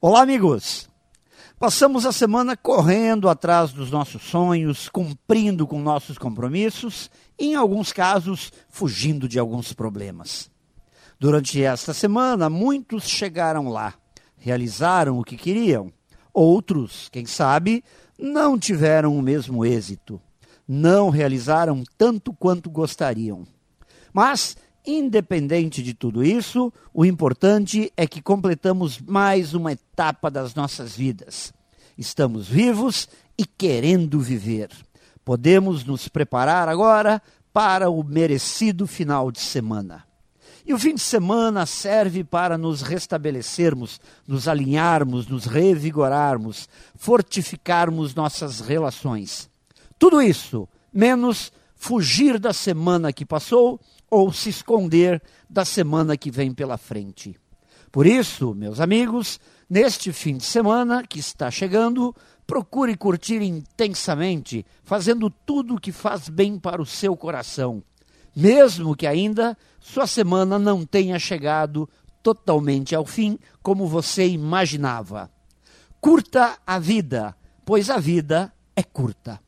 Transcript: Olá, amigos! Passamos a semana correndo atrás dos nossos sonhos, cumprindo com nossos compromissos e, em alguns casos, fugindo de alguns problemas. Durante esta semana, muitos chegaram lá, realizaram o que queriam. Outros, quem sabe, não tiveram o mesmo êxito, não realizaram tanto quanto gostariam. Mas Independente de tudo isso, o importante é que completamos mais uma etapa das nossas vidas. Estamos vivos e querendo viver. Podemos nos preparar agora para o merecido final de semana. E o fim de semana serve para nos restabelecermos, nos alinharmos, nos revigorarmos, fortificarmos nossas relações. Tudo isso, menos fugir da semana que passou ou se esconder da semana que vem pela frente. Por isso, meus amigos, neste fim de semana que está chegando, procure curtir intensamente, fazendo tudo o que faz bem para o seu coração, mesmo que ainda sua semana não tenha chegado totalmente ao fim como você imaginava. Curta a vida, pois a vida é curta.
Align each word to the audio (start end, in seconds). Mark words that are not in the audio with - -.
Olá, 0.00 0.22
amigos! 0.22 0.88
Passamos 1.58 2.06
a 2.06 2.12
semana 2.12 2.56
correndo 2.56 3.28
atrás 3.28 3.72
dos 3.72 3.90
nossos 3.90 4.22
sonhos, 4.22 4.88
cumprindo 4.88 5.66
com 5.66 5.80
nossos 5.80 6.16
compromissos 6.16 7.10
e, 7.36 7.46
em 7.46 7.54
alguns 7.56 7.92
casos, 7.92 8.52
fugindo 8.68 9.28
de 9.28 9.40
alguns 9.40 9.72
problemas. 9.72 10.48
Durante 11.18 11.60
esta 11.60 11.92
semana, 11.92 12.48
muitos 12.48 13.08
chegaram 13.08 13.70
lá, 13.70 13.92
realizaram 14.36 15.18
o 15.18 15.24
que 15.24 15.36
queriam. 15.36 15.92
Outros, 16.32 17.08
quem 17.10 17.26
sabe, 17.26 17.82
não 18.16 18.56
tiveram 18.56 19.18
o 19.18 19.20
mesmo 19.20 19.66
êxito, 19.66 20.22
não 20.66 21.10
realizaram 21.10 21.82
tanto 21.96 22.32
quanto 22.32 22.70
gostariam. 22.70 23.44
Mas 24.12 24.56
Independente 24.90 25.82
de 25.82 25.92
tudo 25.92 26.24
isso, 26.24 26.72
o 26.94 27.04
importante 27.04 27.92
é 27.94 28.06
que 28.06 28.22
completamos 28.22 28.98
mais 28.98 29.52
uma 29.52 29.72
etapa 29.72 30.30
das 30.30 30.54
nossas 30.54 30.96
vidas. 30.96 31.52
Estamos 31.98 32.48
vivos 32.48 33.06
e 33.36 33.44
querendo 33.44 34.18
viver. 34.18 34.70
Podemos 35.26 35.84
nos 35.84 36.08
preparar 36.08 36.70
agora 36.70 37.20
para 37.52 37.90
o 37.90 38.02
merecido 38.02 38.86
final 38.86 39.30
de 39.30 39.40
semana. 39.40 40.06
E 40.64 40.72
o 40.72 40.78
fim 40.78 40.94
de 40.94 41.02
semana 41.02 41.66
serve 41.66 42.24
para 42.24 42.56
nos 42.56 42.80
restabelecermos, 42.80 44.00
nos 44.26 44.48
alinharmos, 44.48 45.26
nos 45.26 45.44
revigorarmos, 45.44 46.66
fortificarmos 46.96 48.14
nossas 48.14 48.60
relações. 48.60 49.50
Tudo 49.98 50.22
isso, 50.22 50.66
menos 50.90 51.52
fugir 51.78 52.38
da 52.38 52.52
semana 52.52 53.12
que 53.12 53.24
passou 53.24 53.80
ou 54.10 54.32
se 54.32 54.50
esconder 54.50 55.22
da 55.48 55.64
semana 55.64 56.16
que 56.16 56.30
vem 56.30 56.52
pela 56.52 56.76
frente. 56.76 57.36
Por 57.90 58.06
isso, 58.06 58.54
meus 58.54 58.80
amigos, 58.80 59.40
neste 59.70 60.12
fim 60.12 60.36
de 60.36 60.44
semana 60.44 61.02
que 61.06 61.18
está 61.18 61.50
chegando, 61.50 62.14
procure 62.46 62.96
curtir 62.96 63.40
intensamente, 63.40 64.66
fazendo 64.82 65.30
tudo 65.30 65.76
o 65.76 65.80
que 65.80 65.92
faz 65.92 66.28
bem 66.28 66.58
para 66.58 66.82
o 66.82 66.86
seu 66.86 67.16
coração, 67.16 67.82
mesmo 68.34 68.96
que 68.96 69.06
ainda 69.06 69.56
sua 69.80 70.06
semana 70.06 70.58
não 70.58 70.84
tenha 70.84 71.18
chegado 71.18 71.88
totalmente 72.22 72.94
ao 72.94 73.06
fim 73.06 73.38
como 73.62 73.86
você 73.86 74.26
imaginava. 74.26 75.30
Curta 76.00 76.58
a 76.66 76.78
vida, 76.78 77.34
pois 77.64 77.88
a 77.88 77.98
vida 77.98 78.52
é 78.76 78.82
curta. 78.82 79.47